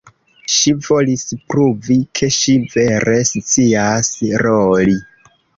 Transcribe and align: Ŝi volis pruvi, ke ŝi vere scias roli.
Ŝi 0.53 0.71
volis 0.85 1.25
pruvi, 1.51 1.99
ke 2.21 2.31
ŝi 2.37 2.57
vere 2.77 3.17
scias 3.33 4.11
roli. 4.49 5.01